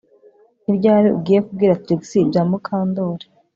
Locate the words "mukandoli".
2.49-3.25